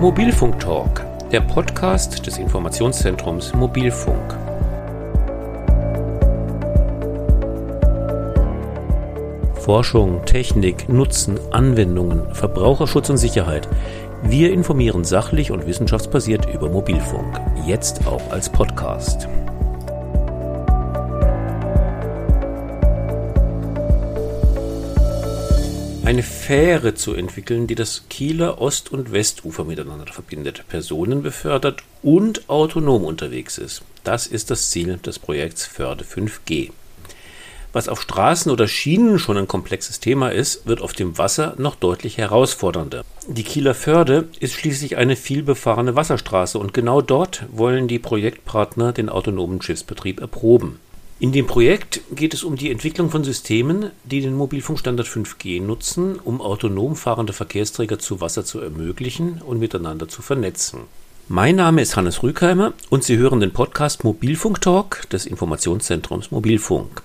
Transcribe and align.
Mobilfunk 0.00 0.60
Talk, 0.60 1.04
der 1.32 1.40
Podcast 1.40 2.24
des 2.24 2.38
Informationszentrums 2.38 3.52
Mobilfunk. 3.52 4.32
Forschung, 9.54 10.24
Technik, 10.24 10.88
Nutzen, 10.88 11.40
Anwendungen, 11.50 12.32
Verbraucherschutz 12.32 13.10
und 13.10 13.16
Sicherheit. 13.16 13.68
Wir 14.22 14.52
informieren 14.52 15.02
sachlich 15.02 15.50
und 15.50 15.66
wissenschaftsbasiert 15.66 16.46
über 16.54 16.68
Mobilfunk, 16.68 17.40
jetzt 17.66 18.06
auch 18.06 18.30
als 18.30 18.48
Podcast. 18.48 19.26
Eine 26.08 26.22
Fähre 26.22 26.94
zu 26.94 27.12
entwickeln, 27.12 27.66
die 27.66 27.74
das 27.74 28.04
Kieler 28.08 28.62
Ost- 28.62 28.90
und 28.90 29.12
Westufer 29.12 29.64
miteinander 29.64 30.10
verbindet, 30.10 30.64
Personen 30.66 31.22
befördert 31.22 31.82
und 32.02 32.48
autonom 32.48 33.04
unterwegs 33.04 33.58
ist. 33.58 33.82
Das 34.04 34.26
ist 34.26 34.50
das 34.50 34.70
Ziel 34.70 34.96
des 34.96 35.18
Projekts 35.18 35.66
Förde 35.66 36.04
5G. 36.04 36.70
Was 37.74 37.90
auf 37.90 38.00
Straßen 38.00 38.50
oder 38.50 38.68
Schienen 38.68 39.18
schon 39.18 39.36
ein 39.36 39.48
komplexes 39.48 40.00
Thema 40.00 40.30
ist, 40.30 40.66
wird 40.66 40.80
auf 40.80 40.94
dem 40.94 41.18
Wasser 41.18 41.52
noch 41.58 41.74
deutlich 41.74 42.16
herausfordernder. 42.16 43.04
Die 43.26 43.44
Kieler 43.44 43.74
Förde 43.74 44.28
ist 44.40 44.54
schließlich 44.54 44.96
eine 44.96 45.14
vielbefahrene 45.14 45.94
Wasserstraße 45.94 46.58
und 46.58 46.72
genau 46.72 47.02
dort 47.02 47.44
wollen 47.52 47.86
die 47.86 47.98
Projektpartner 47.98 48.94
den 48.94 49.10
autonomen 49.10 49.60
Schiffsbetrieb 49.60 50.20
erproben. 50.22 50.80
In 51.20 51.32
dem 51.32 51.48
Projekt 51.48 52.00
geht 52.14 52.32
es 52.32 52.44
um 52.44 52.54
die 52.54 52.70
Entwicklung 52.70 53.10
von 53.10 53.24
Systemen, 53.24 53.90
die 54.04 54.20
den 54.20 54.36
Mobilfunkstandard 54.36 55.08
5G 55.08 55.60
nutzen, 55.60 56.16
um 56.20 56.40
autonom 56.40 56.94
fahrende 56.94 57.32
Verkehrsträger 57.32 57.98
zu 57.98 58.20
Wasser 58.20 58.44
zu 58.44 58.60
ermöglichen 58.60 59.42
und 59.44 59.58
miteinander 59.58 60.06
zu 60.06 60.22
vernetzen. 60.22 60.82
Mein 61.26 61.56
Name 61.56 61.82
ist 61.82 61.96
Hannes 61.96 62.22
Rückheimer 62.22 62.72
und 62.88 63.02
Sie 63.02 63.16
hören 63.16 63.40
den 63.40 63.52
Podcast 63.52 64.04
Mobilfunk 64.04 64.60
Talk 64.60 65.10
des 65.10 65.26
Informationszentrums 65.26 66.30
Mobilfunk. 66.30 67.02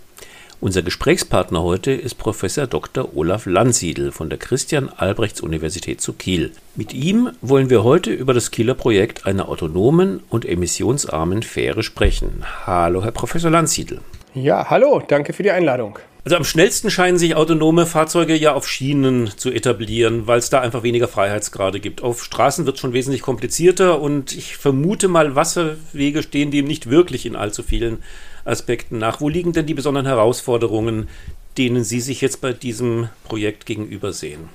Unser 0.63 0.81
Gesprächspartner 0.81 1.61
heute 1.61 1.91
ist 1.91 2.15
Professor 2.15 2.67
Dr. 2.67 3.17
Olaf 3.17 3.45
Landsiedel 3.45 4.13
von 4.13 4.29
der 4.29 4.39
Christian-Albrechts-Universität 4.39 5.99
zu 5.99 6.13
Kiel. 6.13 6.53
Mit 6.75 6.93
ihm 6.93 7.31
wollen 7.41 7.69
wir 7.69 7.83
heute 7.83 8.11
über 8.11 8.33
das 8.33 8.49
Kieler 8.49 8.73
Projekt 8.73 9.25
einer 9.25 9.49
autonomen 9.49 10.23
und 10.29 10.45
emissionsarmen 10.45 11.43
Fähre 11.43 11.83
sprechen. 11.83 12.45
Hallo, 12.65 13.03
Herr 13.03 13.11
Professor 13.11 13.51
Landsiedel. 13.51 13.99
Ja, 14.33 14.69
hallo, 14.69 15.03
danke 15.05 15.33
für 15.33 15.43
die 15.43 15.51
Einladung. 15.51 15.99
Also 16.25 16.37
am 16.37 16.45
schnellsten 16.45 16.89
scheinen 16.89 17.17
sich 17.17 17.35
autonome 17.35 17.85
Fahrzeuge 17.85 18.33
ja 18.35 18.53
auf 18.53 18.65
Schienen 18.65 19.31
zu 19.35 19.51
etablieren, 19.51 20.25
weil 20.25 20.39
es 20.39 20.49
da 20.49 20.61
einfach 20.61 20.81
weniger 20.81 21.09
Freiheitsgrade 21.09 21.81
gibt. 21.81 22.01
Auf 22.01 22.23
Straßen 22.23 22.65
wird 22.65 22.75
es 22.77 22.81
schon 22.81 22.93
wesentlich 22.93 23.21
komplizierter 23.21 23.99
und 23.99 24.31
ich 24.31 24.55
vermute 24.55 25.09
mal, 25.09 25.35
Wasserwege 25.35 26.23
stehen 26.23 26.49
dem 26.49 26.65
nicht 26.65 26.89
wirklich 26.89 27.25
in 27.25 27.35
allzu 27.35 27.61
vielen 27.61 27.97
Aspekten 28.45 28.99
nach. 28.99 29.19
Wo 29.19 29.27
liegen 29.27 29.51
denn 29.51 29.65
die 29.65 29.73
besonderen 29.73 30.05
Herausforderungen, 30.05 31.09
denen 31.57 31.83
Sie 31.83 31.99
sich 31.99 32.21
jetzt 32.21 32.39
bei 32.39 32.53
diesem 32.53 33.09
Projekt 33.25 33.65
gegenüber 33.65 34.13
sehen? 34.13 34.47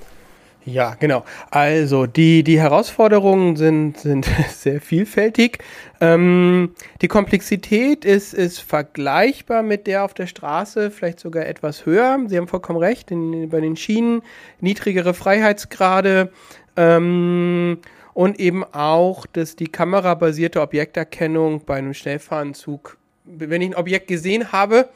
Ja, 0.71 0.95
genau. 0.99 1.23
Also 1.51 2.05
die, 2.05 2.43
die 2.43 2.59
Herausforderungen 2.59 3.55
sind, 3.55 3.97
sind 3.97 4.27
sehr 4.49 4.81
vielfältig. 4.81 5.59
Ähm, 5.99 6.75
die 7.01 7.07
Komplexität 7.07 8.05
ist, 8.05 8.33
ist 8.33 8.59
vergleichbar 8.59 9.63
mit 9.63 9.87
der 9.87 10.03
auf 10.03 10.13
der 10.13 10.27
Straße, 10.27 10.91
vielleicht 10.91 11.19
sogar 11.19 11.45
etwas 11.45 11.85
höher. 11.85 12.19
Sie 12.27 12.37
haben 12.37 12.47
vollkommen 12.47 12.79
recht, 12.79 13.11
in, 13.11 13.49
bei 13.49 13.61
den 13.61 13.75
Schienen 13.75 14.21
niedrigere 14.61 15.13
Freiheitsgrade. 15.13 16.31
Ähm, 16.75 17.79
und 18.13 18.39
eben 18.39 18.63
auch, 18.63 19.25
dass 19.25 19.55
die 19.55 19.67
kamerabasierte 19.67 20.61
Objekterkennung 20.61 21.63
bei 21.65 21.77
einem 21.77 21.93
Schnellfahrenzug 21.93 22.97
wenn 23.29 23.61
ich 23.61 23.69
ein 23.69 23.75
Objekt 23.75 24.07
gesehen 24.07 24.51
habe, 24.51 24.89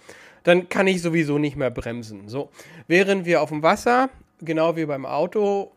dann 0.44 0.68
kann 0.70 0.88
ich 0.88 1.02
sowieso 1.02 1.38
nicht 1.38 1.56
mehr 1.56 1.72
bremsen. 1.72 2.28
So, 2.28 2.50
während 2.88 3.26
wir 3.26 3.42
auf 3.42 3.50
dem 3.50 3.64
Wasser, 3.64 4.10
genau 4.44 4.76
wie 4.76 4.86
beim 4.86 5.06
Auto, 5.06 5.72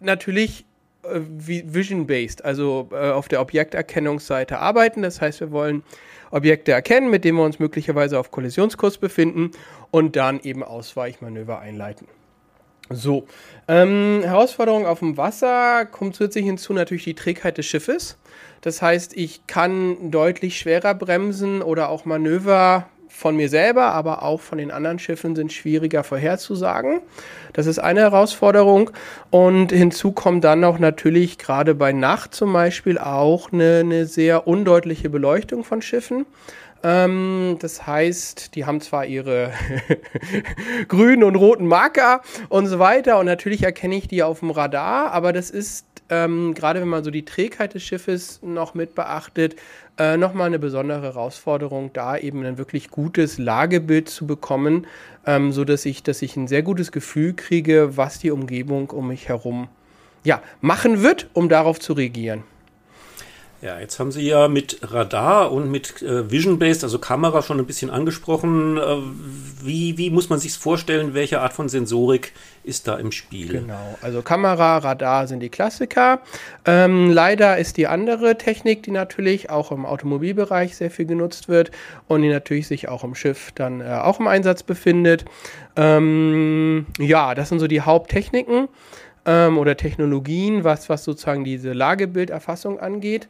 natürlich 0.00 0.64
äh, 1.02 1.20
vision-based, 1.20 2.44
also 2.44 2.88
äh, 2.92 3.10
auf 3.10 3.28
der 3.28 3.40
Objekterkennungsseite 3.40 4.58
arbeiten. 4.58 5.02
Das 5.02 5.20
heißt, 5.20 5.40
wir 5.40 5.50
wollen 5.50 5.82
Objekte 6.30 6.72
erkennen, 6.72 7.10
mit 7.10 7.24
denen 7.24 7.38
wir 7.38 7.44
uns 7.44 7.58
möglicherweise 7.58 8.18
auf 8.18 8.30
Kollisionskurs 8.30 8.98
befinden 8.98 9.50
und 9.90 10.16
dann 10.16 10.40
eben 10.40 10.62
Ausweichmanöver 10.62 11.58
einleiten. 11.58 12.06
So, 12.90 13.26
ähm, 13.68 14.20
Herausforderung 14.22 14.86
auf 14.86 14.98
dem 14.98 15.16
Wasser 15.16 15.86
kommt 15.86 16.16
zusätzlich 16.16 16.44
hinzu 16.44 16.72
natürlich 16.72 17.04
die 17.04 17.14
Trägheit 17.14 17.58
des 17.58 17.66
Schiffes. 17.66 18.18
Das 18.60 18.82
heißt, 18.82 19.16
ich 19.16 19.46
kann 19.46 20.10
deutlich 20.10 20.58
schwerer 20.58 20.94
bremsen 20.94 21.62
oder 21.62 21.88
auch 21.88 22.04
Manöver 22.04 22.88
von 23.12 23.36
mir 23.36 23.48
selber, 23.48 23.92
aber 23.92 24.22
auch 24.22 24.40
von 24.40 24.58
den 24.58 24.70
anderen 24.70 24.98
Schiffen 24.98 25.36
sind 25.36 25.52
schwieriger 25.52 26.02
vorherzusagen. 26.02 27.00
Das 27.52 27.66
ist 27.66 27.78
eine 27.78 28.00
Herausforderung. 28.00 28.90
Und 29.30 29.70
hinzu 29.70 30.12
kommt 30.12 30.44
dann 30.44 30.64
auch 30.64 30.78
natürlich 30.78 31.38
gerade 31.38 31.74
bei 31.74 31.92
Nacht 31.92 32.34
zum 32.34 32.52
Beispiel 32.52 32.98
auch 32.98 33.52
eine, 33.52 33.80
eine 33.80 34.06
sehr 34.06 34.46
undeutliche 34.46 35.10
Beleuchtung 35.10 35.62
von 35.62 35.82
Schiffen. 35.82 36.26
Ähm, 36.82 37.58
das 37.60 37.86
heißt, 37.86 38.54
die 38.54 38.64
haben 38.64 38.80
zwar 38.80 39.06
ihre 39.06 39.52
grünen 40.88 41.22
und 41.22 41.36
roten 41.36 41.66
Marker 41.66 42.22
und 42.48 42.66
so 42.66 42.78
weiter 42.78 43.18
und 43.18 43.26
natürlich 43.26 43.62
erkenne 43.62 43.94
ich 43.94 44.08
die 44.08 44.22
auf 44.22 44.40
dem 44.40 44.50
Radar, 44.50 45.12
aber 45.12 45.32
das 45.32 45.50
ist 45.50 45.86
ähm, 46.12 46.52
gerade 46.52 46.82
wenn 46.82 46.88
man 46.88 47.02
so 47.02 47.10
die 47.10 47.24
Trägheit 47.24 47.72
des 47.72 47.82
Schiffes 47.82 48.38
noch 48.42 48.74
mit 48.74 48.94
beachtet, 48.94 49.56
äh, 49.98 50.18
nochmal 50.18 50.48
eine 50.48 50.58
besondere 50.58 51.00
Herausforderung, 51.00 51.90
da 51.94 52.18
eben 52.18 52.44
ein 52.44 52.58
wirklich 52.58 52.90
gutes 52.90 53.38
Lagebild 53.38 54.10
zu 54.10 54.26
bekommen, 54.26 54.86
ähm, 55.24 55.52
sodass 55.52 55.86
ich, 55.86 56.02
dass 56.02 56.20
ich 56.20 56.36
ein 56.36 56.48
sehr 56.48 56.62
gutes 56.62 56.92
Gefühl 56.92 57.32
kriege, 57.32 57.96
was 57.96 58.18
die 58.18 58.30
Umgebung 58.30 58.90
um 58.90 59.08
mich 59.08 59.30
herum 59.30 59.68
ja, 60.22 60.42
machen 60.60 61.02
wird, 61.02 61.30
um 61.32 61.48
darauf 61.48 61.80
zu 61.80 61.94
reagieren. 61.94 62.42
Ja, 63.62 63.78
jetzt 63.78 64.00
haben 64.00 64.10
Sie 64.10 64.22
ja 64.26 64.48
mit 64.48 64.80
Radar 64.82 65.52
und 65.52 65.70
mit 65.70 66.02
äh, 66.02 66.28
Vision-Based, 66.28 66.82
also 66.82 66.98
Kamera, 66.98 67.42
schon 67.42 67.60
ein 67.60 67.64
bisschen 67.64 67.90
angesprochen. 67.90 68.76
Äh, 68.76 68.96
wie, 69.62 69.96
wie 69.98 70.10
muss 70.10 70.28
man 70.28 70.40
sich 70.40 70.58
vorstellen? 70.58 71.14
Welche 71.14 71.40
Art 71.40 71.52
von 71.52 71.68
Sensorik 71.68 72.32
ist 72.64 72.88
da 72.88 72.96
im 72.96 73.12
Spiel? 73.12 73.60
Genau, 73.60 73.96
also 74.02 74.20
Kamera, 74.20 74.78
Radar 74.78 75.28
sind 75.28 75.38
die 75.38 75.48
Klassiker. 75.48 76.22
Ähm, 76.64 77.12
leider 77.12 77.56
ist 77.56 77.76
die 77.76 77.86
andere 77.86 78.36
Technik, 78.36 78.82
die 78.82 78.90
natürlich 78.90 79.48
auch 79.48 79.70
im 79.70 79.86
Automobilbereich 79.86 80.76
sehr 80.76 80.90
viel 80.90 81.06
genutzt 81.06 81.48
wird 81.48 81.70
und 82.08 82.22
die 82.22 82.30
natürlich 82.30 82.66
sich 82.66 82.88
auch 82.88 83.04
im 83.04 83.14
Schiff 83.14 83.52
dann 83.54 83.80
äh, 83.80 83.84
auch 83.84 84.18
im 84.18 84.26
Einsatz 84.26 84.64
befindet. 84.64 85.24
Ähm, 85.76 86.86
ja, 86.98 87.36
das 87.36 87.50
sind 87.50 87.60
so 87.60 87.68
die 87.68 87.82
Haupttechniken 87.82 88.66
ähm, 89.26 89.58
oder 89.58 89.76
Technologien, 89.76 90.64
was, 90.64 90.88
was 90.88 91.04
sozusagen 91.04 91.44
diese 91.44 91.72
Lagebilderfassung 91.72 92.80
angeht. 92.80 93.28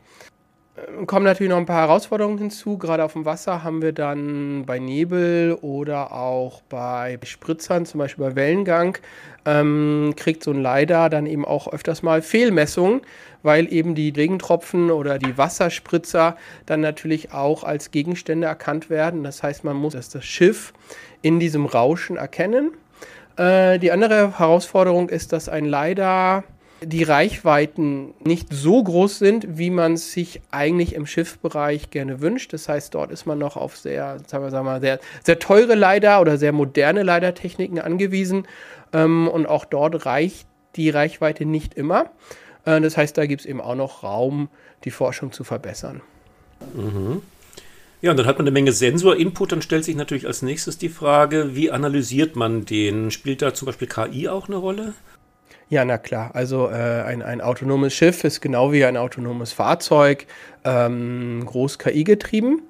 Ähm, 0.75 1.07
kommen 1.07 1.25
natürlich 1.25 1.51
noch 1.51 1.59
ein 1.59 1.67
paar 1.67 1.83
Herausforderungen 1.83 2.39
hinzu. 2.39 2.79
Gerade 2.79 3.05
auf 3.05 3.13
dem 3.13 3.25
Wasser 3.25 3.63
haben 3.63 3.83
wir 3.83 3.93
dann 3.93 4.65
bei 4.65 4.79
Nebel 4.79 5.59
oder 5.61 6.13
auch 6.13 6.63
bei 6.63 7.19
Spritzern, 7.25 7.85
zum 7.85 7.99
Beispiel 7.99 8.25
bei 8.25 8.37
Wellengang, 8.37 8.97
ähm, 9.45 10.15
kriegt 10.17 10.43
so 10.43 10.51
ein 10.51 10.63
Leider 10.63 11.11
dann 11.11 11.27
eben 11.27 11.45
auch 11.45 11.69
öfters 11.71 12.03
mal 12.03 12.23
Fehlmessungen, 12.23 13.03
weil 13.43 13.71
eben 13.73 13.95
die 13.95 14.11
Regentropfen 14.11 14.91
oder 14.91 15.19
die 15.19 15.37
Wasserspritzer 15.37 16.37
dann 16.65 16.81
natürlich 16.81 17.33
auch 17.33 17.65
als 17.65 17.91
Gegenstände 17.91 18.47
erkannt 18.47 18.89
werden. 18.89 19.25
Das 19.25 19.43
heißt, 19.43 19.65
man 19.65 19.77
muss 19.77 19.93
das 19.93 20.25
Schiff 20.25 20.73
in 21.21 21.39
diesem 21.39 21.67
Rauschen 21.67 22.17
erkennen 22.17 22.73
äh, 23.37 23.79
die 23.79 23.93
andere 23.93 24.39
Herausforderung 24.39 25.09
ist, 25.09 25.33
dass 25.33 25.49
ein 25.49 25.65
leider 25.65 26.45
die 26.85 27.05
Reichweiten 27.05 28.13
nicht 28.25 28.49
so 28.53 28.83
groß 28.83 29.19
sind, 29.19 29.59
wie 29.59 29.71
man 29.71 29.95
es 29.95 30.13
sich 30.13 30.41
eigentlich 30.51 30.95
im 30.95 31.07
Schiffbereich 31.07 31.91
gerne 31.91 32.21
wünscht. 32.21 32.53
Das 32.53 32.69
heißt, 32.69 32.95
dort 32.95 33.13
ist 33.13 33.25
man 33.25 33.39
noch 33.39 33.57
auf 33.57 33.77
sehr, 33.77 34.19
sagen 34.27 34.51
wir, 34.51 34.63
mal, 34.63 34.81
sehr, 34.81 34.99
sehr 35.25 35.39
teure 35.39 35.75
Leider 35.75 36.21
oder 36.21 36.39
sehr 36.39 36.53
moderne 36.53 37.03
Leidertechniken 37.03 37.79
angewiesen. 37.79 38.47
Ähm, 38.93 39.29
und 39.29 39.47
auch 39.47 39.65
dort 39.65 40.07
reicht 40.07 40.47
die 40.77 40.91
Reichweite 40.91 41.45
nicht 41.45 41.75
immer. 41.75 42.07
Äh, 42.65 42.81
das 42.81 42.97
heißt, 42.97 43.17
da 43.17 43.27
gibt 43.27 43.43
es 43.43 43.47
eben 43.47 43.61
auch 43.61 43.77
noch 43.77 44.03
Raum, 44.03 44.49
die 44.85 44.91
Forschung 44.91 45.33
zu 45.33 45.45
verbessern. 45.45 46.01
Mhm. 46.75 47.23
Ja, 48.03 48.11
und 48.11 48.17
dann 48.17 48.27
hat 48.27 48.39
man 48.39 48.47
eine 48.47 48.51
Menge 48.51 48.73
Sensor-Input. 48.73 49.53
Dann 49.53 49.63
stellt 49.63 49.85
sich 49.85 49.95
natürlich 49.95 50.27
als 50.27 50.43
nächstes 50.43 50.77
die 50.77 50.89
Frage, 50.89 51.55
wie 51.55 51.71
analysiert 51.71 52.35
man 52.35 52.65
den? 52.65 53.13
Spielt 53.13 53.43
da 53.43 53.55
zum 53.55 53.67
Beispiel 53.67 53.87
KI 53.87 54.29
auch 54.29 54.49
eine 54.49 54.57
Rolle? 54.57 54.95
Ja, 55.69 55.85
na 55.85 55.99
klar. 55.99 56.33
Also 56.35 56.69
äh, 56.69 56.73
ein, 56.73 57.23
ein 57.23 57.41
autonomes 57.41 57.95
Schiff 57.95 58.25
ist 58.25 58.41
genau 58.41 58.73
wie 58.73 58.85
ein 58.85 58.97
autonomes 58.97 59.53
Fahrzeug 59.53 60.27
ähm, 60.65 61.45
groß 61.47 61.79
KI 61.79 62.03
getrieben. 62.03 62.63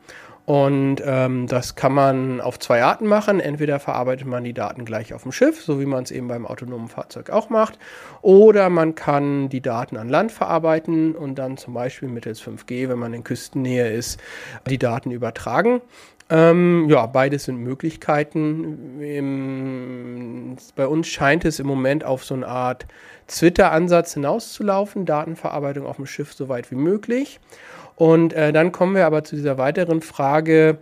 Und 0.44 0.96
ähm, 1.04 1.46
das 1.46 1.76
kann 1.76 1.92
man 1.92 2.40
auf 2.40 2.58
zwei 2.58 2.82
Arten 2.82 3.06
machen. 3.06 3.38
Entweder 3.38 3.78
verarbeitet 3.78 4.26
man 4.26 4.42
die 4.42 4.52
Daten 4.52 4.84
gleich 4.84 5.14
auf 5.14 5.22
dem 5.22 5.30
Schiff, 5.30 5.62
so 5.62 5.78
wie 5.78 5.86
man 5.86 6.02
es 6.02 6.10
eben 6.10 6.26
beim 6.26 6.46
autonomen 6.46 6.88
Fahrzeug 6.88 7.30
auch 7.30 7.48
macht. 7.48 7.78
Oder 8.22 8.68
man 8.68 8.96
kann 8.96 9.48
die 9.48 9.60
Daten 9.60 9.96
an 9.96 10.08
Land 10.08 10.32
verarbeiten 10.32 11.14
und 11.14 11.36
dann 11.36 11.56
zum 11.56 11.74
Beispiel 11.74 12.08
mittels 12.08 12.42
5G, 12.42 12.88
wenn 12.88 12.98
man 12.98 13.14
in 13.14 13.22
Küstennähe 13.22 13.92
ist, 13.92 14.20
die 14.68 14.78
Daten 14.78 15.12
übertragen. 15.12 15.80
Ähm, 16.28 16.88
ja, 16.88 17.06
beides 17.06 17.44
sind 17.44 17.58
Möglichkeiten. 17.58 19.00
Im, 19.00 20.56
bei 20.74 20.86
uns 20.86 21.06
scheint 21.06 21.44
es 21.44 21.60
im 21.60 21.66
Moment 21.66 22.04
auf 22.04 22.24
so 22.24 22.34
eine 22.34 22.48
Art 22.48 22.86
Twitter-Ansatz 23.28 24.14
hinauszulaufen. 24.14 25.04
Datenverarbeitung 25.04 25.86
auf 25.86 25.96
dem 25.96 26.06
Schiff 26.06 26.32
so 26.32 26.48
weit 26.48 26.70
wie 26.70 26.76
möglich. 26.76 27.38
Und 28.02 28.32
äh, 28.32 28.52
dann 28.52 28.72
kommen 28.72 28.96
wir 28.96 29.06
aber 29.06 29.22
zu 29.22 29.36
dieser 29.36 29.58
weiteren 29.58 30.02
Frage, 30.02 30.78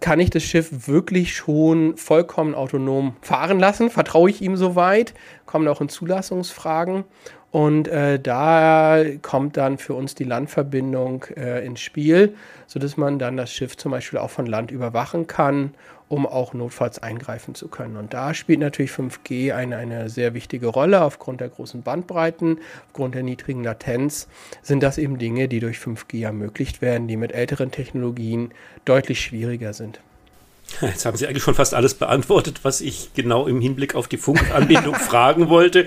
kann 0.00 0.18
ich 0.18 0.30
das 0.30 0.42
Schiff 0.42 0.88
wirklich 0.88 1.36
schon 1.36 1.96
vollkommen 1.96 2.56
autonom 2.56 3.14
fahren 3.20 3.60
lassen? 3.60 3.88
Vertraue 3.88 4.30
ich 4.30 4.42
ihm 4.42 4.56
soweit? 4.56 5.14
Kommen 5.46 5.68
auch 5.68 5.80
in 5.80 5.88
Zulassungsfragen. 5.88 7.04
Und 7.52 7.86
äh, 7.86 8.18
da 8.18 9.04
kommt 9.22 9.56
dann 9.56 9.78
für 9.78 9.94
uns 9.94 10.16
die 10.16 10.24
Landverbindung 10.24 11.24
äh, 11.36 11.64
ins 11.64 11.78
Spiel, 11.78 12.34
sodass 12.66 12.96
man 12.96 13.20
dann 13.20 13.36
das 13.36 13.52
Schiff 13.52 13.76
zum 13.76 13.92
Beispiel 13.92 14.18
auch 14.18 14.30
von 14.30 14.46
Land 14.46 14.72
überwachen 14.72 15.28
kann 15.28 15.72
um 16.14 16.26
auch 16.26 16.54
notfalls 16.54 17.00
eingreifen 17.00 17.56
zu 17.56 17.66
können. 17.66 17.96
Und 17.96 18.14
da 18.14 18.34
spielt 18.34 18.60
natürlich 18.60 18.92
5G 18.92 19.52
eine, 19.52 19.76
eine 19.76 20.08
sehr 20.08 20.32
wichtige 20.32 20.68
Rolle. 20.68 21.02
Aufgrund 21.02 21.40
der 21.40 21.48
großen 21.48 21.82
Bandbreiten, 21.82 22.58
aufgrund 22.86 23.16
der 23.16 23.24
niedrigen 23.24 23.64
Latenz 23.64 24.28
sind 24.62 24.84
das 24.84 24.96
eben 24.96 25.18
Dinge, 25.18 25.48
die 25.48 25.58
durch 25.58 25.78
5G 25.78 26.22
ermöglicht 26.24 26.82
werden, 26.82 27.08
die 27.08 27.16
mit 27.16 27.32
älteren 27.32 27.72
Technologien 27.72 28.52
deutlich 28.84 29.20
schwieriger 29.20 29.72
sind. 29.72 29.98
Jetzt 30.80 31.04
haben 31.04 31.16
Sie 31.16 31.26
eigentlich 31.26 31.42
schon 31.42 31.54
fast 31.54 31.74
alles 31.74 31.94
beantwortet, 31.94 32.60
was 32.62 32.80
ich 32.80 33.10
genau 33.14 33.46
im 33.46 33.60
Hinblick 33.60 33.94
auf 33.94 34.08
die 34.08 34.16
Funkanbindung 34.16 34.94
fragen 34.94 35.48
wollte. 35.48 35.86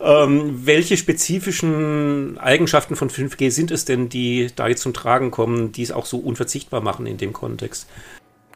Ähm, 0.00 0.66
welche 0.66 0.96
spezifischen 0.96 2.36
Eigenschaften 2.38 2.94
von 2.94 3.10
5G 3.10 3.50
sind 3.50 3.70
es 3.70 3.84
denn, 3.84 4.08
die 4.08 4.48
da 4.54 4.68
jetzt 4.68 4.82
zum 4.82 4.92
Tragen 4.92 5.30
kommen, 5.30 5.72
die 5.72 5.82
es 5.82 5.92
auch 5.92 6.06
so 6.06 6.18
unverzichtbar 6.18 6.80
machen 6.80 7.06
in 7.06 7.16
dem 7.16 7.32
Kontext? 7.32 7.88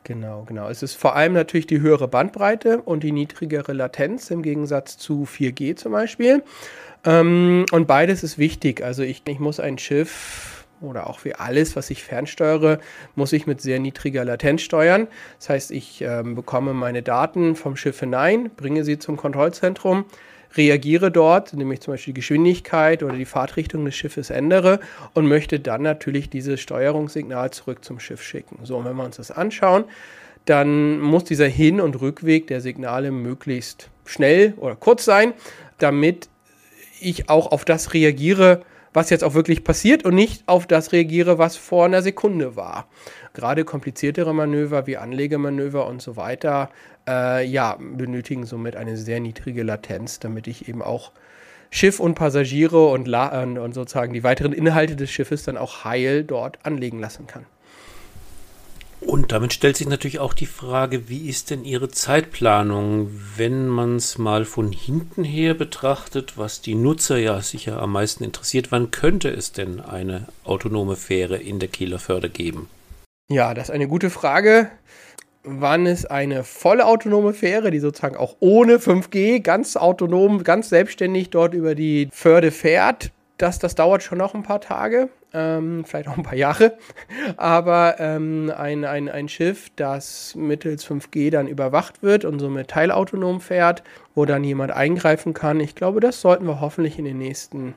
Genau, 0.05 0.45
genau. 0.45 0.69
Es 0.69 0.83
ist 0.83 0.95
vor 0.95 1.15
allem 1.15 1.33
natürlich 1.33 1.67
die 1.67 1.81
höhere 1.81 2.09
Bandbreite 2.09 2.83
und 2.83 3.05
die 3.05 3.13
niedrigere 3.13 3.73
Latenz 3.73 4.31
im 4.31 4.43
Gegensatz 4.43 4.99
zu 4.99 5.25
4G 5.25 5.77
zum 5.77 5.93
Beispiel. 5.93 6.43
Ähm, 7.05 7.67
und 7.71 7.87
beides 7.87 8.25
ist 8.25 8.37
wichtig. 8.37 8.83
Also 8.83 9.03
ich, 9.03 9.23
ich 9.29 9.39
muss 9.39 9.61
ein 9.61 9.79
Schiff 9.79 10.67
oder 10.81 11.09
auch 11.09 11.25
wie 11.25 11.35
alles, 11.35 11.77
was 11.77 11.91
ich 11.91 12.03
fernsteuere, 12.03 12.81
muss 13.15 13.33
ich 13.33 13.47
mit 13.47 13.61
sehr 13.61 13.79
niedriger 13.79 14.25
Latenz 14.25 14.63
steuern. 14.63 15.07
Das 15.39 15.49
heißt, 15.49 15.71
ich 15.71 16.03
ähm, 16.03 16.35
bekomme 16.35 16.75
meine 16.75 17.03
Daten 17.03 17.55
vom 17.55 17.77
Schiff 17.77 18.01
hinein, 18.01 18.51
bringe 18.57 18.85
sie 18.85 18.99
zum 18.99 19.17
Kontrollzentrum 19.17 20.05
reagiere 20.57 21.11
dort, 21.11 21.53
nämlich 21.55 21.81
zum 21.81 21.95
Beispiel 21.95 22.15
die 22.15 22.21
Geschwindigkeit 22.21 23.03
oder 23.03 23.15
die 23.15 23.25
Fahrtrichtung 23.25 23.85
des 23.85 23.95
Schiffes 23.95 24.31
ändere 24.31 24.81
und 25.15 25.27
möchte 25.27 25.61
dann 25.61 25.83
natürlich 25.83 26.31
dieses 26.31 26.61
Steuerungssignal 26.61 27.51
zurück 27.51 27.85
zum 27.85 28.01
Schiff 28.01 28.23
schicken. 28.23 28.59
So, 28.65 28.77
und 28.77 28.85
wenn 28.85 28.97
wir 28.97 29.05
uns 29.05 29.17
das 29.17 29.31
anschauen, 29.31 29.85
dann 30.45 31.01
muss 31.01 31.25
dieser 31.25 31.47
Hin- 31.47 31.81
und 31.81 32.01
Rückweg 32.01 32.47
der 32.49 32.61
Signale 32.61 33.11
möglichst 33.11 33.89
schnell 34.05 34.55
oder 34.57 34.75
kurz 34.75 35.05
sein, 35.05 35.35
damit 35.79 36.29
ich 37.01 37.29
auch 37.29 37.53
auf 37.53 37.65
das 37.65 37.95
reagiere, 37.95 38.63
was 38.93 39.11
jetzt 39.11 39.25
auch 39.25 39.35
wirklich 39.35 39.65
passiert 39.65 40.05
und 40.05 40.15
nicht 40.15 40.43
auf 40.47 40.67
das 40.67 40.93
reagiere, 40.93 41.39
was 41.39 41.57
vor 41.57 41.87
einer 41.87 42.03
Sekunde 42.03 42.57
war. 42.57 42.87
Gerade 43.35 43.65
kompliziertere 43.65 44.35
Manöver 44.35 44.87
wie 44.87 44.97
Anlegemanöver 44.97 45.87
und 45.87 46.03
so 46.03 46.17
weiter, 46.17 46.71
äh, 47.09 47.47
ja, 47.47 47.79
benötigen 47.81 48.45
somit 48.45 48.77
eine 48.77 48.97
sehr 48.97 49.21
niedrige 49.21 49.63
Latenz, 49.63 50.19
damit 50.19 50.47
ich 50.47 50.69
eben 50.69 50.83
auch 50.83 51.13
Schiff 51.71 52.01
und 52.01 52.15
Passagiere 52.15 52.89
und, 52.89 53.09
und 53.09 53.73
sozusagen 53.73 54.13
die 54.13 54.23
weiteren 54.23 54.53
Inhalte 54.53 54.95
des 54.95 55.11
Schiffes 55.11 55.43
dann 55.45 55.57
auch 55.57 55.85
heil 55.85 56.23
dort 56.23 56.59
anlegen 56.65 57.01
lassen 57.01 57.27
kann. 57.27 57.47
Und 59.07 59.33
damit 59.33 59.53
stellt 59.53 59.77
sich 59.77 59.89
natürlich 59.89 60.21
auch 60.21 60.33
die 60.33 60.47
Frage, 60.47 61.09
wie 61.09 61.29
ist 61.29 61.51
denn 61.51 61.65
Ihre 61.65 61.89
Zeitplanung, 61.89 63.11
wenn 63.37 63.69
man 63.69 63.97
es 63.97 64.17
mal 64.17 64.45
von 64.45 64.71
hinten 64.73 65.25
her 65.25 65.55
betrachtet, 65.55 66.39
was 66.39 66.61
die 66.61 66.75
Nutzer 66.75 67.19
ja 67.19 67.41
sicher 67.41 67.83
am 67.83 67.93
meisten 67.93 68.25
interessiert, 68.25 68.71
wann 68.71 68.91
könnte 68.91 69.29
es 69.29 69.53
denn 69.53 69.81
eine 69.81 70.29
autonome 70.45 70.97
Fähre 70.97 71.37
in 71.37 71.59
der 71.59 71.69
Kieler 71.69 71.99
Förde 71.99 72.31
geben? 72.31 72.69
Ja, 73.29 73.55
das 73.55 73.69
ist 73.69 73.75
eine 73.75 73.89
gute 73.89 74.11
Frage. 74.11 74.71
Wann 75.43 75.87
es 75.87 76.07
eine 76.07 76.45
volle 76.45 76.87
autonome 76.87 77.35
Fähre, 77.35 77.73
die 77.73 77.81
sozusagen 77.81 78.17
auch 78.17 78.37
ohne 78.39 78.77
5G 78.77 79.41
ganz 79.41 79.77
autonom, 79.77 80.45
ganz 80.45 80.69
selbstständig 80.69 81.31
dort 81.31 81.55
über 81.55 81.75
die 81.75 82.09
Förde 82.13 82.53
fährt, 82.53 83.11
das, 83.39 83.59
das 83.59 83.75
dauert 83.75 84.05
schon 84.05 84.19
noch 84.19 84.35
ein 84.35 84.45
paar 84.45 84.61
Tage, 84.61 85.09
ähm, 85.35 85.85
vielleicht 85.85 86.09
auch 86.09 86.17
ein 86.17 86.23
paar 86.23 86.37
Jahre. 86.37 86.77
Aber 87.37 87.97
ähm, 87.99 88.53
ein, 88.57 88.85
ein, 88.85 89.09
ein 89.09 89.29
Schiff, 89.29 89.71
das 89.77 90.35
mittels 90.35 90.87
5G 90.87 91.31
dann 91.31 91.49
überwacht 91.49 92.03
wird 92.03 92.25
und 92.25 92.39
somit 92.39 92.69
teilautonom 92.69 93.41
fährt, 93.41 93.83
wo 94.15 94.25
dann 94.25 94.45
jemand 94.45 94.73
eingreifen 94.73 95.35
kann, 95.35 95.61
ich 95.61 95.75
glaube, 95.75 96.01
das 96.01 96.21
sollten 96.21 96.47
wir 96.47 96.61
hoffentlich 96.61 96.99
in 96.99 97.05
den 97.05 97.19
nächsten 97.19 97.75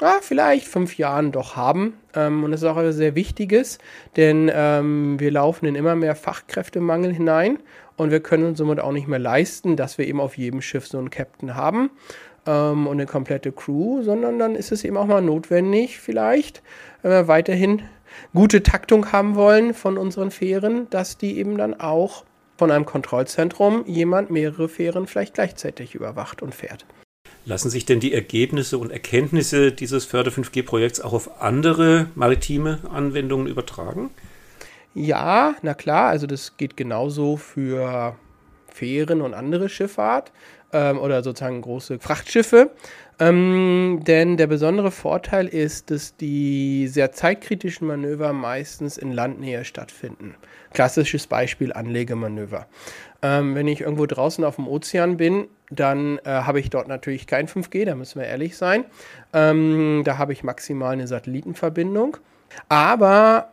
ah, 0.00 0.18
vielleicht 0.20 0.66
fünf 0.66 0.98
Jahren 0.98 1.32
doch 1.32 1.56
haben. 1.56 1.94
Ähm, 2.14 2.44
und 2.44 2.50
das 2.50 2.62
ist 2.62 2.68
auch 2.68 2.76
etwas 2.76 2.96
sehr 2.96 3.14
Wichtiges, 3.14 3.78
denn 4.16 4.50
ähm, 4.52 5.18
wir 5.18 5.30
laufen 5.30 5.66
in 5.66 5.74
immer 5.74 5.94
mehr 5.94 6.16
Fachkräftemangel 6.16 7.12
hinein 7.12 7.58
und 7.96 8.10
wir 8.10 8.20
können 8.20 8.44
uns 8.44 8.58
somit 8.58 8.80
auch 8.80 8.92
nicht 8.92 9.08
mehr 9.08 9.18
leisten, 9.18 9.76
dass 9.76 9.98
wir 9.98 10.06
eben 10.06 10.20
auf 10.20 10.36
jedem 10.36 10.62
Schiff 10.62 10.86
so 10.86 10.98
einen 10.98 11.10
Captain 11.10 11.54
haben 11.54 11.90
ähm, 12.46 12.86
und 12.86 12.94
eine 12.94 13.06
komplette 13.06 13.52
Crew, 13.52 14.02
sondern 14.02 14.38
dann 14.38 14.54
ist 14.54 14.72
es 14.72 14.84
eben 14.84 14.96
auch 14.96 15.06
mal 15.06 15.22
notwendig, 15.22 15.98
vielleicht, 15.98 16.62
wenn 17.02 17.10
wir 17.10 17.28
weiterhin 17.28 17.82
gute 18.34 18.62
Taktung 18.62 19.12
haben 19.12 19.34
wollen 19.34 19.74
von 19.74 19.96
unseren 19.98 20.30
Fähren, 20.30 20.88
dass 20.90 21.18
die 21.18 21.38
eben 21.38 21.56
dann 21.56 21.78
auch 21.78 22.24
von 22.56 22.70
einem 22.70 22.84
Kontrollzentrum 22.84 23.84
jemand 23.86 24.30
mehrere 24.30 24.68
Fähren 24.68 25.06
vielleicht 25.06 25.34
gleichzeitig 25.34 25.94
überwacht 25.94 26.42
und 26.42 26.54
fährt. 26.54 26.86
Lassen 27.44 27.70
sich 27.70 27.86
denn 27.86 27.98
die 27.98 28.12
Ergebnisse 28.12 28.78
und 28.78 28.92
Erkenntnisse 28.92 29.72
dieses 29.72 30.04
Förder 30.04 30.30
5G-Projekts 30.30 31.00
auch 31.00 31.12
auf 31.12 31.42
andere 31.42 32.06
maritime 32.14 32.78
Anwendungen 32.92 33.48
übertragen? 33.48 34.10
Ja, 34.94 35.56
na 35.62 35.74
klar, 35.74 36.10
also 36.10 36.26
das 36.26 36.56
geht 36.56 36.76
genauso 36.76 37.36
für 37.36 38.14
Fähren 38.68 39.22
und 39.22 39.34
andere 39.34 39.68
Schifffahrt 39.68 40.32
ähm, 40.72 40.98
oder 40.98 41.22
sozusagen 41.22 41.60
große 41.60 41.98
Frachtschiffe. 41.98 42.70
Ähm, 43.18 44.00
denn 44.06 44.36
der 44.36 44.46
besondere 44.46 44.90
Vorteil 44.90 45.46
ist, 45.46 45.90
dass 45.90 46.16
die 46.16 46.88
sehr 46.88 47.12
zeitkritischen 47.12 47.86
Manöver 47.86 48.32
meistens 48.32 48.96
in 48.96 49.12
Landnähe 49.12 49.64
stattfinden. 49.64 50.34
Klassisches 50.72 51.26
Beispiel 51.26 51.72
Anlegemanöver. 51.72 52.66
Ähm, 53.20 53.54
wenn 53.54 53.68
ich 53.68 53.82
irgendwo 53.82 54.06
draußen 54.06 54.42
auf 54.44 54.56
dem 54.56 54.66
Ozean 54.66 55.16
bin, 55.18 55.46
dann 55.70 56.18
äh, 56.18 56.30
habe 56.30 56.58
ich 56.58 56.70
dort 56.70 56.88
natürlich 56.88 57.26
kein 57.26 57.46
5G, 57.46 57.84
da 57.84 57.94
müssen 57.94 58.20
wir 58.20 58.26
ehrlich 58.26 58.56
sein. 58.56 58.84
Ähm, 59.32 60.02
da 60.04 60.18
habe 60.18 60.32
ich 60.32 60.42
maximal 60.42 60.92
eine 60.92 61.06
Satellitenverbindung. 61.06 62.16
Aber 62.68 63.52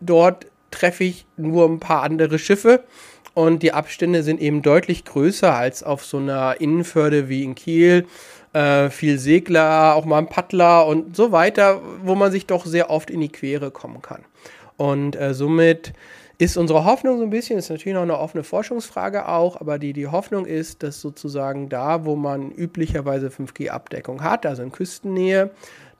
dort 0.00 0.46
treffe 0.70 1.04
ich 1.04 1.26
nur 1.36 1.68
ein 1.68 1.80
paar 1.80 2.02
andere 2.02 2.38
Schiffe 2.38 2.84
und 3.34 3.62
die 3.62 3.72
Abstände 3.72 4.22
sind 4.22 4.40
eben 4.40 4.62
deutlich 4.62 5.04
größer 5.04 5.54
als 5.54 5.82
auf 5.82 6.04
so 6.04 6.18
einer 6.18 6.60
Innenförde 6.60 7.28
wie 7.28 7.44
in 7.44 7.54
Kiel. 7.54 8.06
Äh, 8.52 8.90
viel 8.90 9.18
Segler, 9.18 9.94
auch 9.94 10.04
mal 10.04 10.18
ein 10.18 10.28
Paddler 10.28 10.86
und 10.86 11.14
so 11.14 11.30
weiter, 11.30 11.80
wo 12.02 12.16
man 12.16 12.32
sich 12.32 12.46
doch 12.46 12.66
sehr 12.66 12.90
oft 12.90 13.08
in 13.08 13.20
die 13.20 13.28
Quere 13.28 13.70
kommen 13.70 14.02
kann. 14.02 14.24
Und 14.76 15.14
äh, 15.14 15.34
somit 15.34 15.92
ist 16.40 16.56
unsere 16.56 16.84
Hoffnung 16.84 17.18
so 17.18 17.24
ein 17.24 17.30
bisschen, 17.30 17.58
ist 17.58 17.68
natürlich 17.68 17.94
noch 17.94 18.02
eine 18.02 18.18
offene 18.18 18.42
Forschungsfrage 18.42 19.28
auch, 19.28 19.60
aber 19.60 19.78
die, 19.78 19.92
die 19.92 20.08
Hoffnung 20.08 20.46
ist, 20.46 20.82
dass 20.82 21.00
sozusagen 21.00 21.68
da, 21.68 22.06
wo 22.06 22.16
man 22.16 22.50
üblicherweise 22.50 23.28
5G-Abdeckung 23.28 24.24
hat, 24.24 24.46
also 24.46 24.62
in 24.62 24.72
Küstennähe, 24.72 25.50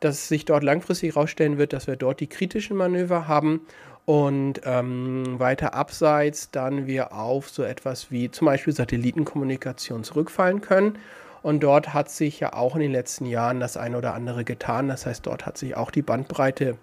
dass 0.00 0.28
sich 0.28 0.46
dort 0.46 0.64
langfristig 0.64 1.14
herausstellen 1.14 1.58
wird, 1.58 1.74
dass 1.74 1.86
wir 1.86 1.96
dort 1.96 2.20
die 2.20 2.26
kritischen 2.26 2.76
Manöver 2.76 3.28
haben 3.28 3.60
und 4.10 4.62
ähm, 4.64 5.38
weiter 5.38 5.74
abseits 5.74 6.50
dann 6.50 6.88
wir 6.88 7.12
auf 7.12 7.48
so 7.48 7.62
etwas 7.62 8.10
wie 8.10 8.28
zum 8.28 8.46
Beispiel 8.46 8.72
Satellitenkommunikation 8.72 10.02
zurückfallen 10.02 10.60
können. 10.62 10.98
Und 11.42 11.62
dort 11.62 11.94
hat 11.94 12.10
sich 12.10 12.40
ja 12.40 12.52
auch 12.54 12.74
in 12.74 12.80
den 12.80 12.90
letzten 12.90 13.24
Jahren 13.24 13.60
das 13.60 13.76
eine 13.76 13.96
oder 13.96 14.14
andere 14.14 14.42
getan. 14.42 14.88
Das 14.88 15.06
heißt, 15.06 15.26
dort 15.26 15.46
hat 15.46 15.56
sich 15.56 15.76
auch 15.76 15.92
die 15.92 16.02
Bandbreite 16.02 16.76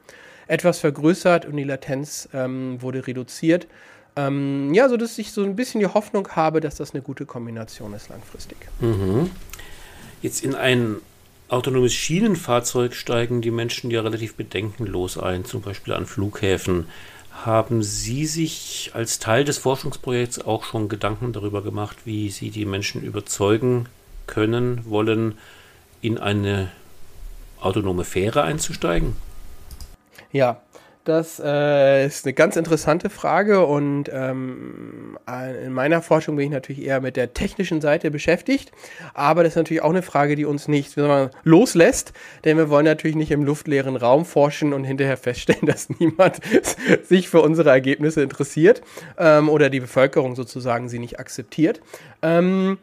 etwas 0.48 0.80
vergrößert 0.80 1.46
und 1.46 1.58
die 1.58 1.66
Latenz 1.66 2.30
ähm, 2.34 2.82
wurde 2.82 3.06
reduziert. 3.06 3.68
Ähm, 4.16 4.74
ja, 4.74 4.88
sodass 4.88 5.18
ich 5.18 5.34
so 5.34 5.44
ein 5.44 5.58
bisschen 5.58 5.82
die 5.82 5.88
Hoffnung 5.88 6.30
habe, 6.30 6.62
dass 6.62 6.76
das 6.76 6.94
eine 6.94 7.02
gute 7.02 7.26
Kombination 7.26 7.94
ist 7.94 8.08
langfristig. 8.08 8.58
Mhm. 8.80 9.32
Jetzt 10.22 10.46
in 10.46 10.56
ein 10.56 11.02
autonomes 11.50 11.94
Schienenfahrzeug 11.94 12.94
steigen 12.94 13.42
die 13.42 13.52
Menschen 13.52 13.92
ja 13.92 14.02
relativ 14.02 14.36
bedenkenlos 14.36 15.18
ein, 15.18 15.46
zum 15.46 15.62
Beispiel 15.62 15.94
an 15.94 16.06
Flughäfen. 16.06 16.88
Haben 17.46 17.84
Sie 17.84 18.26
sich 18.26 18.92
als 18.94 19.20
Teil 19.20 19.44
des 19.44 19.58
Forschungsprojekts 19.60 20.44
auch 20.46 20.64
schon 20.64 20.90
Gedanken 20.90 21.34
darüber 21.34 21.62
gemacht, 21.62 21.98
wie 22.06 22.30
Sie 22.30 22.50
die 22.50 22.66
Menschen 22.66 23.04
überzeugen 23.04 23.88
können, 24.26 24.82
wollen, 24.86 25.38
in 26.02 26.18
eine 26.18 26.72
autonome 27.60 28.04
Fähre 28.04 28.44
einzusteigen? 28.44 29.16
Ja, 30.32 30.62
das 31.08 31.42
äh, 31.44 32.06
ist 32.06 32.26
eine 32.26 32.34
ganz 32.34 32.58
interessante 32.58 33.10
Frage 33.10 33.66
und 33.66 34.10
ähm, 34.12 35.18
in 35.64 35.72
meiner 35.72 36.02
Forschung 36.02 36.36
bin 36.36 36.48
ich 36.48 36.52
natürlich 36.52 36.86
eher 36.86 37.00
mit 37.00 37.16
der 37.16 37.34
technischen 37.34 37.80
Seite 37.80 38.12
beschäftigt, 38.12 38.72
aber 39.14 39.44
das 39.44 39.54
ist 39.54 39.58
natürlich 39.58 39.84
auch 39.84 39.92
eine 39.92 40.02
Frage, 40.02 40.36
die 40.36 40.44
uns 40.46 40.68
nicht 40.68 40.96
loslässt, 41.44 42.12
denn 42.44 42.58
wir 42.58 42.70
wollen 42.70 42.86
natürlich 42.86 43.16
nicht 43.16 43.32
im 43.32 43.44
luftleeren 43.44 43.96
Raum 43.96 44.26
forschen 44.26 44.74
und 44.74 44.84
hinterher 44.84 45.18
feststellen, 45.18 45.62
dass 45.66 45.90
niemand 45.90 46.42
sich 47.04 47.30
für 47.30 47.42
unsere 47.42 47.70
Ergebnisse 47.70 48.22
interessiert 48.22 48.82
ähm, 49.18 49.48
oder 49.48 49.70
die 49.70 49.80
Bevölkerung 49.80 50.36
sozusagen 50.36 50.90
sie 50.90 51.00
nicht 51.00 51.20
akzeptiert. 51.20 51.80
Ähm, 52.22 52.80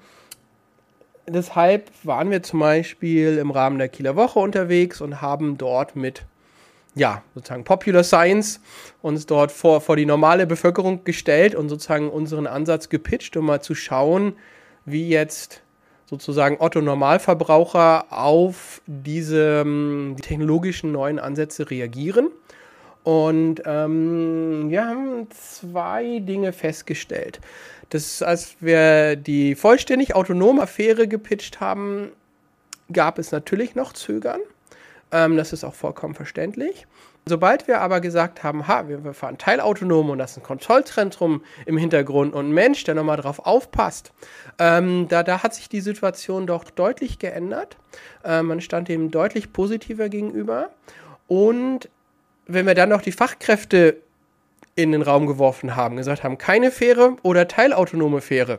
deshalb 1.28 1.90
waren 2.02 2.30
wir 2.30 2.42
zum 2.42 2.60
Beispiel 2.60 3.36
im 3.36 3.50
Rahmen 3.50 3.78
der 3.78 3.88
Kieler 3.88 4.16
Woche 4.16 4.38
unterwegs 4.38 5.02
und 5.02 5.20
haben 5.20 5.58
dort 5.58 5.94
mit 5.94 6.24
ja, 6.94 7.22
sozusagen 7.34 7.64
Popular 7.64 8.04
Science 8.04 8.60
uns 9.02 9.26
dort 9.26 9.50
vor, 9.52 9.80
vor 9.80 9.96
die 9.96 10.06
normale 10.06 10.46
Bevölkerung 10.46 11.04
gestellt 11.04 11.54
und 11.54 11.68
sozusagen 11.68 12.08
unseren 12.08 12.46
Ansatz 12.46 12.88
gepitcht, 12.88 13.36
um 13.36 13.46
mal 13.46 13.60
zu 13.60 13.74
schauen, 13.74 14.36
wie 14.84 15.08
jetzt 15.08 15.62
sozusagen 16.06 16.56
Otto 16.60 16.80
Normalverbraucher 16.80 18.06
auf 18.10 18.82
diese 18.86 19.62
ähm, 19.62 20.14
die 20.18 20.22
technologischen 20.22 20.92
neuen 20.92 21.18
Ansätze 21.18 21.70
reagieren. 21.70 22.28
Und 23.02 23.62
ähm, 23.66 24.70
wir 24.70 24.86
haben 24.86 25.28
zwei 25.30 26.20
Dinge 26.20 26.52
festgestellt. 26.52 27.40
Das, 27.90 28.22
als 28.22 28.56
wir 28.60 29.16
die 29.16 29.54
vollständig 29.54 30.14
autonome 30.14 30.62
Affäre 30.62 31.06
gepitcht 31.06 31.60
haben, 31.60 32.12
gab 32.92 33.18
es 33.18 33.30
natürlich 33.30 33.74
noch 33.74 33.92
Zögern. 33.92 34.40
Ähm, 35.14 35.36
das 35.36 35.52
ist 35.52 35.62
auch 35.62 35.74
vollkommen 35.74 36.14
verständlich. 36.14 36.86
Sobald 37.24 37.68
wir 37.68 37.80
aber 37.80 38.00
gesagt 38.00 38.42
haben, 38.42 38.66
ha, 38.66 38.86
wir 38.88 39.14
fahren 39.14 39.38
teilautonom 39.38 40.10
und 40.10 40.18
das 40.18 40.32
ist 40.32 40.38
ein 40.38 40.42
Kontrollzentrum 40.42 41.42
im 41.64 41.78
Hintergrund 41.78 42.34
und 42.34 42.48
ein 42.48 42.52
Mensch, 42.52 42.84
der 42.84 42.96
nochmal 42.96 43.16
drauf 43.16 43.46
aufpasst, 43.46 44.12
ähm, 44.58 45.06
da, 45.08 45.22
da 45.22 45.42
hat 45.42 45.54
sich 45.54 45.68
die 45.68 45.80
Situation 45.80 46.46
doch 46.46 46.64
deutlich 46.64 47.18
geändert. 47.20 47.78
Äh, 48.24 48.42
man 48.42 48.60
stand 48.60 48.88
dem 48.88 49.12
deutlich 49.12 49.52
positiver 49.52 50.08
gegenüber. 50.08 50.70
Und 51.28 51.88
wenn 52.46 52.66
wir 52.66 52.74
dann 52.74 52.90
noch 52.90 53.00
die 53.00 53.12
Fachkräfte 53.12 53.96
in 54.74 54.90
den 54.90 55.02
Raum 55.02 55.26
geworfen 55.26 55.76
haben, 55.76 55.96
gesagt 55.96 56.24
haben, 56.24 56.38
keine 56.38 56.72
Fähre 56.72 57.16
oder 57.22 57.46
teilautonome 57.46 58.20
Fähre, 58.20 58.58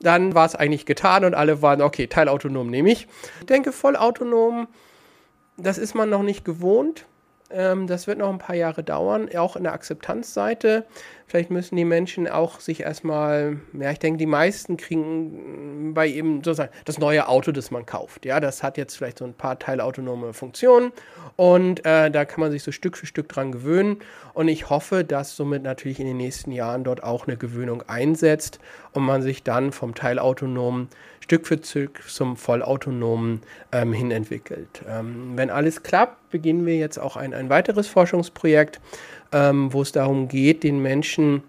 dann 0.00 0.34
war 0.34 0.46
es 0.46 0.54
eigentlich 0.54 0.86
getan 0.86 1.24
und 1.24 1.34
alle 1.34 1.62
waren, 1.62 1.82
okay, 1.82 2.06
teilautonom 2.06 2.70
nehme 2.70 2.92
ich. 2.92 3.08
Ich 3.40 3.46
denke, 3.46 3.72
vollautonom 3.72 4.68
das 5.56 5.78
ist 5.78 5.94
man 5.94 6.10
noch 6.10 6.22
nicht 6.22 6.44
gewohnt. 6.44 7.06
Ähm, 7.50 7.86
das 7.86 8.06
wird 8.06 8.18
noch 8.18 8.30
ein 8.30 8.38
paar 8.38 8.56
Jahre 8.56 8.82
dauern, 8.82 9.28
auch 9.36 9.56
in 9.56 9.64
der 9.64 9.72
Akzeptanzseite. 9.72 10.84
Vielleicht 11.28 11.50
müssen 11.50 11.74
die 11.74 11.84
Menschen 11.84 12.28
auch 12.28 12.60
sich 12.60 12.80
erstmal, 12.80 13.58
ja, 13.72 13.90
ich 13.90 13.98
denke, 13.98 14.18
die 14.18 14.26
meisten 14.26 14.76
kriegen 14.76 15.92
bei 15.92 16.08
eben 16.08 16.36
sozusagen 16.44 16.72
das 16.84 16.98
neue 16.98 17.28
Auto, 17.28 17.50
das 17.50 17.72
man 17.72 17.84
kauft. 17.84 18.24
Ja, 18.24 18.38
das 18.38 18.62
hat 18.62 18.76
jetzt 18.78 18.96
vielleicht 18.96 19.18
so 19.18 19.24
ein 19.24 19.34
paar 19.34 19.58
teilautonome 19.58 20.32
Funktionen 20.32 20.92
und 21.34 21.84
äh, 21.84 22.10
da 22.10 22.24
kann 22.24 22.40
man 22.40 22.52
sich 22.52 22.62
so 22.62 22.70
Stück 22.70 22.96
für 22.96 23.06
Stück 23.06 23.28
dran 23.28 23.50
gewöhnen. 23.50 23.98
Und 24.34 24.48
ich 24.48 24.70
hoffe, 24.70 25.02
dass 25.02 25.34
somit 25.34 25.62
natürlich 25.62 25.98
in 25.98 26.06
den 26.06 26.16
nächsten 26.16 26.52
Jahren 26.52 26.84
dort 26.84 27.02
auch 27.02 27.26
eine 27.26 27.36
Gewöhnung 27.36 27.82
einsetzt 27.88 28.60
und 28.92 29.04
man 29.04 29.22
sich 29.22 29.42
dann 29.42 29.72
vom 29.72 29.94
teilautonomen 29.94 30.88
Stück 31.20 31.46
für 31.48 31.58
Stück 31.60 32.02
zum 32.08 32.36
vollautonomen 32.36 33.40
ähm, 33.72 33.92
hin 33.92 34.12
entwickelt. 34.12 34.82
Ähm, 34.88 35.32
wenn 35.34 35.50
alles 35.50 35.82
klappt, 35.82 36.25
beginnen 36.36 36.66
wir 36.66 36.76
jetzt 36.76 36.98
auch 36.98 37.16
ein, 37.16 37.32
ein 37.32 37.48
weiteres 37.48 37.88
Forschungsprojekt, 37.88 38.78
ähm, 39.32 39.72
wo 39.72 39.80
es 39.80 39.90
darum 39.92 40.28
geht, 40.28 40.64
den 40.64 40.82
Menschen 40.82 41.42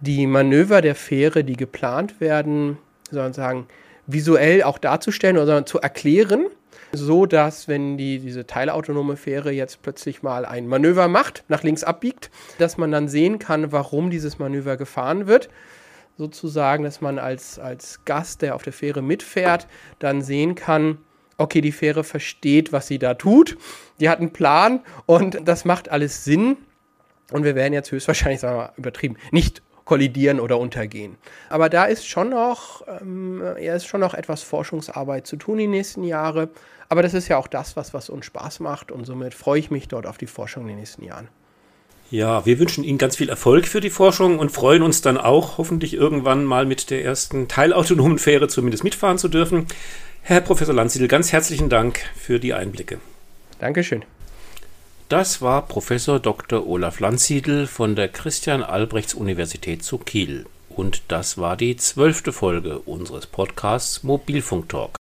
die 0.00 0.26
Manöver 0.26 0.80
der 0.80 0.94
Fähre, 0.94 1.44
die 1.44 1.56
geplant 1.56 2.18
werden, 2.18 2.78
sozusagen 3.10 3.66
visuell 4.06 4.62
auch 4.62 4.78
darzustellen 4.78 5.36
oder 5.36 5.66
zu 5.66 5.80
erklären, 5.80 6.46
so 6.92 7.26
dass 7.26 7.68
wenn 7.68 7.98
die, 7.98 8.20
diese 8.20 8.46
teilautonome 8.46 9.18
Fähre 9.18 9.52
jetzt 9.52 9.82
plötzlich 9.82 10.22
mal 10.22 10.46
ein 10.46 10.66
Manöver 10.66 11.08
macht, 11.08 11.44
nach 11.48 11.62
links 11.62 11.84
abbiegt, 11.84 12.30
dass 12.56 12.78
man 12.78 12.90
dann 12.90 13.08
sehen 13.08 13.38
kann, 13.38 13.70
warum 13.70 14.08
dieses 14.08 14.38
Manöver 14.38 14.78
gefahren 14.78 15.26
wird. 15.26 15.50
Sozusagen, 16.16 16.84
dass 16.84 17.02
man 17.02 17.18
als, 17.18 17.58
als 17.58 18.06
Gast, 18.06 18.40
der 18.40 18.54
auf 18.54 18.62
der 18.62 18.72
Fähre 18.72 19.02
mitfährt, 19.02 19.66
dann 19.98 20.22
sehen 20.22 20.54
kann, 20.54 20.96
okay, 21.42 21.60
die 21.60 21.72
Fähre 21.72 22.04
versteht, 22.04 22.72
was 22.72 22.86
sie 22.86 22.98
da 22.98 23.14
tut. 23.14 23.56
Die 24.00 24.08
hat 24.08 24.20
einen 24.20 24.32
Plan 24.32 24.80
und 25.06 25.40
das 25.44 25.64
macht 25.64 25.90
alles 25.90 26.24
Sinn. 26.24 26.56
Und 27.30 27.44
wir 27.44 27.54
werden 27.54 27.72
jetzt 27.72 27.90
höchstwahrscheinlich, 27.90 28.40
sagen 28.40 28.56
wir 28.56 28.62
mal, 28.64 28.72
übertrieben, 28.76 29.16
nicht 29.30 29.62
kollidieren 29.84 30.40
oder 30.40 30.58
untergehen. 30.58 31.16
Aber 31.48 31.68
da 31.68 31.84
ist 31.84 32.06
schon 32.06 32.30
noch, 32.30 32.86
ähm, 33.00 33.42
ja, 33.60 33.74
ist 33.74 33.86
schon 33.86 34.00
noch 34.00 34.14
etwas 34.14 34.42
Forschungsarbeit 34.42 35.26
zu 35.26 35.36
tun 35.36 35.58
die 35.58 35.66
nächsten 35.66 36.04
Jahre. 36.04 36.50
Aber 36.88 37.02
das 37.02 37.14
ist 37.14 37.28
ja 37.28 37.38
auch 37.38 37.48
das, 37.48 37.76
was, 37.76 37.94
was 37.94 38.10
uns 38.10 38.26
Spaß 38.26 38.60
macht 38.60 38.92
und 38.92 39.04
somit 39.06 39.34
freue 39.34 39.58
ich 39.58 39.70
mich 39.70 39.88
dort 39.88 40.06
auf 40.06 40.18
die 40.18 40.26
Forschung 40.26 40.64
in 40.64 40.68
den 40.68 40.78
nächsten 40.78 41.04
Jahren. 41.04 41.28
Ja, 42.10 42.44
wir 42.44 42.58
wünschen 42.58 42.84
Ihnen 42.84 42.98
ganz 42.98 43.16
viel 43.16 43.30
Erfolg 43.30 43.66
für 43.66 43.80
die 43.80 43.88
Forschung 43.88 44.38
und 44.38 44.50
freuen 44.50 44.82
uns 44.82 45.00
dann 45.00 45.16
auch, 45.16 45.56
hoffentlich 45.56 45.94
irgendwann 45.94 46.44
mal 46.44 46.66
mit 46.66 46.90
der 46.90 47.02
ersten 47.02 47.48
teilautonomen 47.48 48.18
Fähre 48.18 48.48
zumindest 48.48 48.84
mitfahren 48.84 49.16
zu 49.16 49.28
dürfen. 49.28 49.66
Herr 50.24 50.40
Professor 50.40 50.72
Landsiedel, 50.72 51.08
ganz 51.08 51.32
herzlichen 51.32 51.68
Dank 51.68 51.98
für 52.14 52.38
die 52.38 52.54
Einblicke. 52.54 53.00
Dankeschön. 53.58 54.04
Das 55.08 55.42
war 55.42 55.66
Professor 55.66 56.20
Dr. 56.20 56.64
Olaf 56.64 57.00
Landsiedel 57.00 57.66
von 57.66 57.96
der 57.96 58.08
Christian 58.08 58.62
Albrechts 58.62 59.14
Universität 59.14 59.82
zu 59.82 59.98
Kiel. 59.98 60.46
Und 60.68 61.02
das 61.08 61.38
war 61.38 61.56
die 61.56 61.76
zwölfte 61.76 62.32
Folge 62.32 62.78
unseres 62.78 63.26
Podcasts 63.26 64.04
Mobilfunk 64.04 64.68
Talk. 64.68 65.01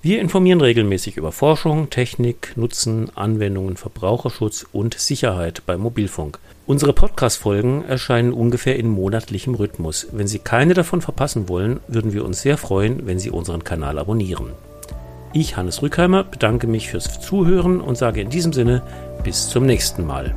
Wir 0.00 0.20
informieren 0.20 0.60
regelmäßig 0.60 1.16
über 1.16 1.32
Forschung, 1.32 1.90
Technik, 1.90 2.52
Nutzen, 2.54 3.10
Anwendungen, 3.16 3.76
Verbraucherschutz 3.76 4.64
und 4.72 4.94
Sicherheit 4.94 5.62
beim 5.66 5.80
Mobilfunk. 5.80 6.38
Unsere 6.66 6.92
Podcast-Folgen 6.92 7.84
erscheinen 7.84 8.32
ungefähr 8.32 8.76
in 8.76 8.88
monatlichem 8.88 9.56
Rhythmus. 9.56 10.06
Wenn 10.12 10.28
Sie 10.28 10.38
keine 10.38 10.74
davon 10.74 11.00
verpassen 11.00 11.48
wollen, 11.48 11.80
würden 11.88 12.12
wir 12.12 12.24
uns 12.24 12.42
sehr 12.42 12.58
freuen, 12.58 13.08
wenn 13.08 13.18
Sie 13.18 13.30
unseren 13.30 13.64
Kanal 13.64 13.98
abonnieren. 13.98 14.52
Ich, 15.32 15.56
Hannes 15.56 15.82
Rückheimer, 15.82 16.22
bedanke 16.22 16.68
mich 16.68 16.88
fürs 16.88 17.20
Zuhören 17.20 17.80
und 17.80 17.98
sage 17.98 18.20
in 18.20 18.30
diesem 18.30 18.52
Sinne 18.52 18.82
bis 19.24 19.48
zum 19.48 19.66
nächsten 19.66 20.06
Mal. 20.06 20.32